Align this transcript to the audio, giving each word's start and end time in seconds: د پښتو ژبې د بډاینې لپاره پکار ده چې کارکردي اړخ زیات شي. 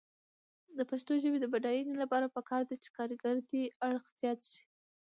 د 0.77 0.79
پښتو 0.89 1.13
ژبې 1.23 1.37
د 1.41 1.45
بډاینې 1.53 1.93
لپاره 2.03 2.33
پکار 2.35 2.61
ده 2.69 2.75
چې 2.83 2.89
کارکردي 2.97 3.63
اړخ 3.87 4.03
زیات 4.19 4.39
شي. 4.51 4.63